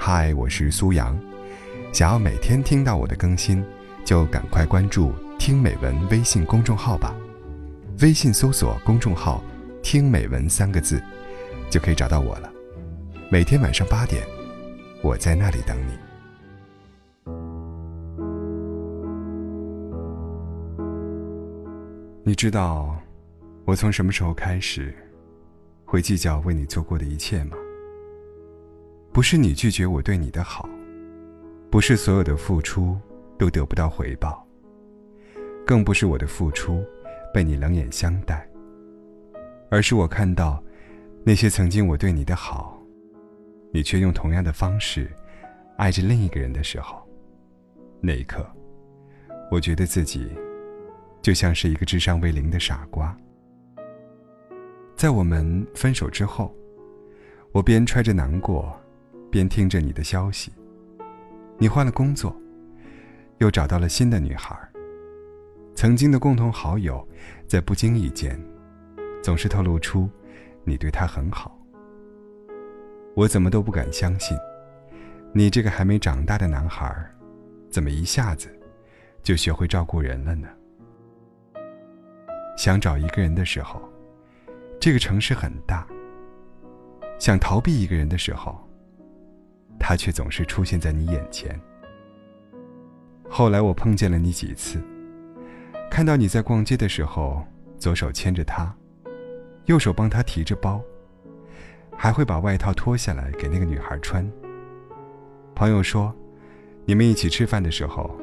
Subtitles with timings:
[0.00, 1.18] 嗨，我是苏阳。
[1.92, 3.62] 想要每天听到我的更新，
[4.04, 7.14] 就赶快关注“听美文”微信公众号吧。
[8.00, 9.42] 微信搜索公众号
[9.82, 11.02] “听美文”三个字，
[11.68, 12.50] 就可以找到我了。
[13.28, 14.22] 每天晚上八点，
[15.02, 15.92] 我在那里等你。
[22.22, 22.96] 你知道
[23.64, 24.94] 我从什么时候开始
[25.84, 27.56] 会计较为你做过的一切吗？
[29.12, 30.68] 不是你拒绝我对你的好，
[31.70, 32.96] 不是所有的付出
[33.36, 34.46] 都得不到回报，
[35.66, 36.84] 更不是我的付出
[37.34, 38.48] 被你冷眼相待，
[39.70, 40.62] 而是我看到
[41.24, 42.80] 那些曾经我对你的好，
[43.72, 45.10] 你却用同样的方式
[45.76, 47.02] 爱着另一个人的时候，
[48.00, 48.46] 那一刻，
[49.50, 50.30] 我觉得自己
[51.20, 53.16] 就像是一个智商为零的傻瓜。
[54.94, 56.54] 在我们分手之后，
[57.52, 58.78] 我边揣着难过。
[59.30, 60.52] 边听着你的消息，
[61.58, 62.34] 你换了工作，
[63.38, 64.56] 又找到了新的女孩。
[65.74, 67.06] 曾经的共同好友，
[67.46, 68.40] 在不经意间，
[69.22, 70.08] 总是透露出
[70.64, 71.56] 你对他很好。
[73.14, 74.36] 我怎么都不敢相信，
[75.32, 76.92] 你这个还没长大的男孩，
[77.70, 78.48] 怎么一下子
[79.22, 80.48] 就学会照顾人了呢？
[82.56, 83.80] 想找一个人的时候，
[84.80, 85.86] 这个城市很大；
[87.20, 88.67] 想逃避一个人的时候，
[89.88, 91.58] 他却总是出现在你眼前。
[93.26, 94.78] 后来我碰见了你几次，
[95.90, 97.42] 看到你在逛街的时候，
[97.78, 98.70] 左手牵着他，
[99.64, 100.82] 右手帮他提着包，
[101.96, 104.30] 还会把外套脱下来给那个女孩穿。
[105.54, 106.14] 朋友说，
[106.84, 108.14] 你们一起吃饭的时候，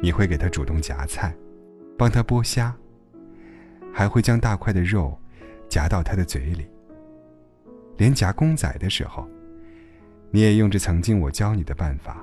[0.00, 1.36] 你会给他主动夹菜，
[1.98, 2.74] 帮他剥虾，
[3.92, 5.14] 还会将大块的肉
[5.68, 6.66] 夹到他的嘴里。
[7.98, 9.28] 连夹公仔的时候。
[10.36, 12.22] 你也用着曾经我教你的办法，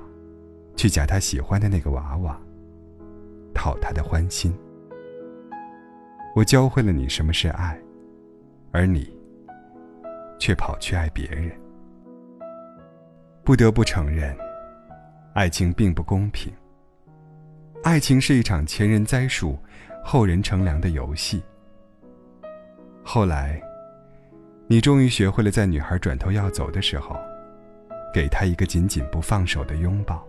[0.76, 2.40] 去夹他喜欢的那个娃娃，
[3.52, 4.56] 讨他的欢心。
[6.36, 7.76] 我教会了你什么是爱，
[8.70, 9.18] 而你
[10.38, 11.50] 却跑去爱别人。
[13.42, 14.32] 不得不承认，
[15.32, 16.52] 爱情并不公平。
[17.82, 19.58] 爱情是一场前人栽树，
[20.04, 21.42] 后人乘凉的游戏。
[23.02, 23.60] 后来，
[24.68, 27.16] 你终于学会了，在女孩转头要走的时候。
[28.14, 30.24] 给他一个紧紧不放手的拥抱。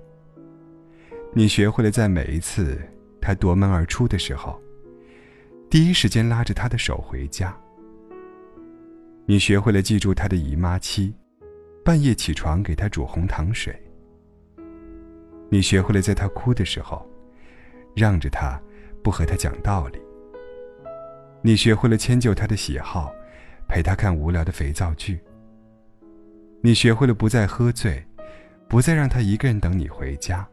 [1.32, 2.82] 你学会了在每一次
[3.22, 4.60] 他夺门而出的时候，
[5.70, 7.56] 第一时间拉着他的手回家。
[9.28, 11.14] 你学会了记住他的姨妈期，
[11.84, 13.80] 半夜起床给他煮红糖水。
[15.50, 17.08] 你学会了在他哭的时候，
[17.96, 18.60] 让着他，
[19.04, 20.00] 不和他讲道理。
[21.44, 23.14] 你学会了迁就他的喜好，
[23.68, 25.20] 陪他看无聊的肥皂剧。
[26.66, 28.04] 你学会了不再喝醉，
[28.68, 30.44] 不再让他一个人等你回家。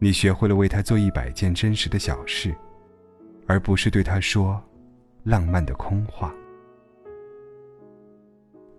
[0.00, 2.52] 你学会了为他做一百件真实的小事，
[3.46, 4.60] 而不是对他说
[5.22, 6.34] 浪漫的空话。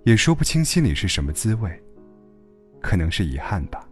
[0.04, 1.82] 也说不清心里是什么滋味，
[2.82, 3.88] 可能是遗憾吧。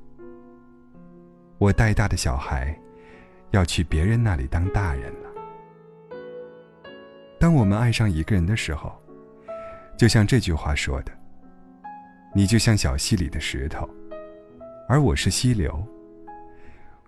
[1.58, 2.78] 我带大的小孩，
[3.52, 6.20] 要去别人那里当大人了。
[7.40, 8.92] 当我们爱上一个人的时候，
[9.98, 11.17] 就像这句话说的。
[12.38, 13.90] 你就像小溪里的石头，
[14.88, 15.84] 而我是溪流。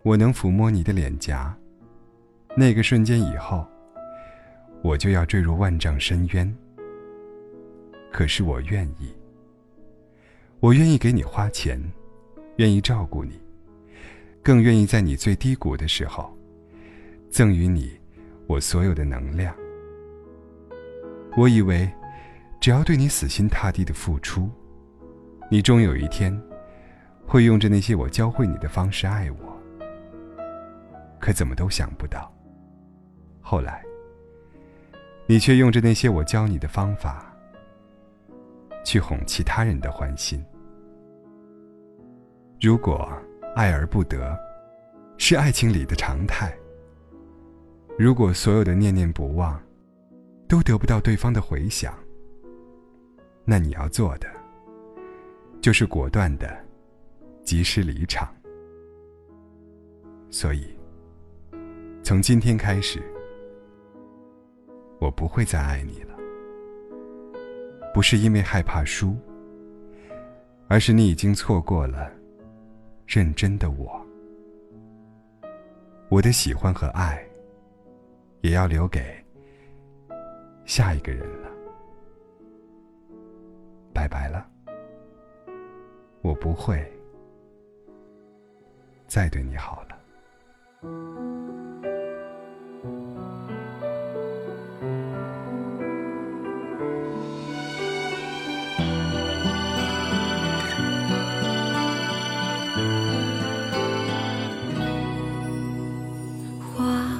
[0.01, 1.55] 我能抚摸你的脸颊，
[2.57, 3.63] 那个瞬间以后，
[4.81, 6.51] 我就要坠入万丈深渊。
[8.11, 9.13] 可是我愿意，
[10.59, 11.79] 我愿意给你花钱，
[12.55, 13.39] 愿意照顾你，
[14.41, 16.35] 更愿意在你最低谷的时候，
[17.29, 17.95] 赠予你
[18.47, 19.55] 我所有的能量。
[21.37, 21.87] 我以为，
[22.59, 24.49] 只要对你死心塌地的付出。
[25.51, 26.39] 你终有一天，
[27.25, 29.59] 会用着那些我教会你的方式爱我。
[31.19, 32.31] 可怎么都想不到，
[33.41, 33.83] 后来，
[35.25, 37.35] 你却用着那些我教你的方法，
[38.85, 40.45] 去哄其他人的欢心。
[42.61, 43.11] 如果
[43.55, 44.37] 爱而不得，
[45.17, 46.47] 是爱情里的常态；
[47.97, 49.59] 如果所有的念念不忘，
[50.47, 51.93] 都得不到对方的回响，
[53.45, 54.38] 那你要做的。
[55.69, 56.49] 就是果断的，
[57.43, 58.27] 及时离场。
[60.31, 60.65] 所以，
[62.01, 62.99] 从今天开始，
[64.99, 66.17] 我不会再爱你了。
[67.93, 69.15] 不是因为害怕输，
[70.67, 72.11] 而是你已经错过了
[73.05, 74.03] 认真的我。
[76.09, 77.23] 我的喜欢和爱，
[78.41, 79.23] 也要留给
[80.65, 81.47] 下一个人了。
[83.93, 84.49] 拜拜了。
[86.21, 86.85] 我不会
[89.07, 89.97] 再对你好了。
[106.61, 107.19] 花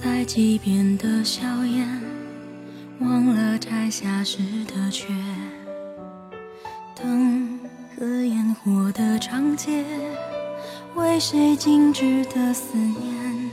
[0.00, 1.86] 在溪边的笑颜，
[3.00, 5.06] 忘了摘下时的缺。
[11.18, 13.50] 为谁静止的思念？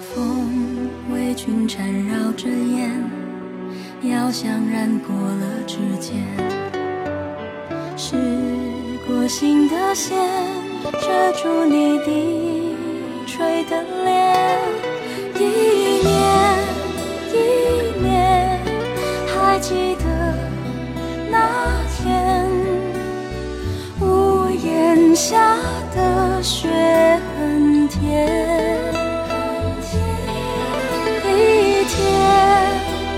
[0.00, 2.90] 风为君缠绕着烟，
[4.02, 6.26] 药香染过了指尖。
[7.96, 8.16] 是
[9.06, 10.18] 过心的线，
[11.00, 12.74] 遮住你低
[13.28, 14.33] 垂的脸。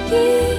[0.08, 0.55] 一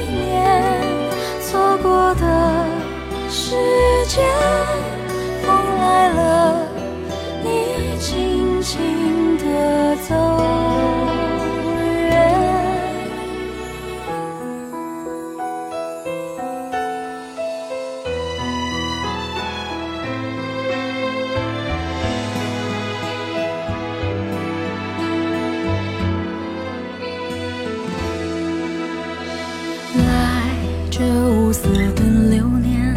[31.48, 32.94] 这无色的流年，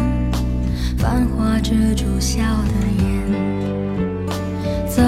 [0.97, 3.05] 繁华遮住笑的眼。
[4.89, 5.01] 走，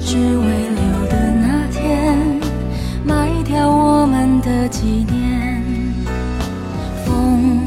[0.00, 2.16] 只为留的那天，
[3.04, 5.62] 埋掉我们的纪念。
[7.04, 7.60] 风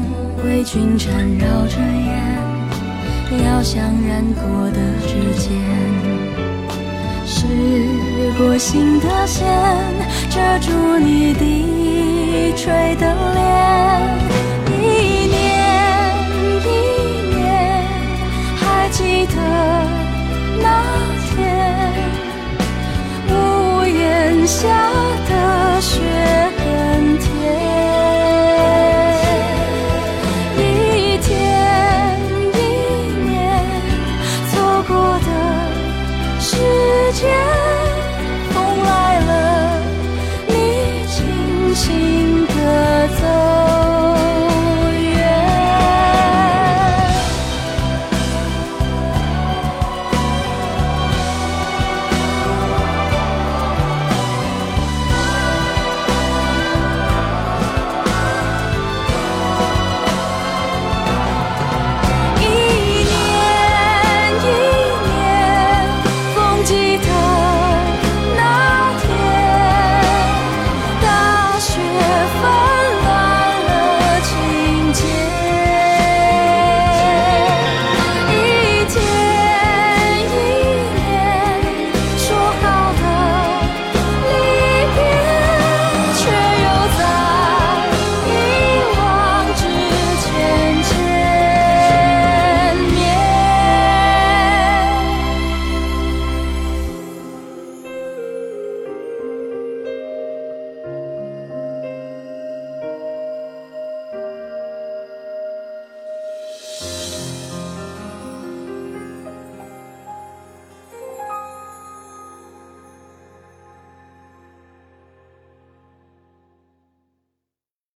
[0.44, 5.52] 为君缠绕着烟，药香染过的指尖。
[7.24, 7.46] 是
[8.36, 9.46] 过心的线，
[10.28, 14.27] 遮住你低垂的脸。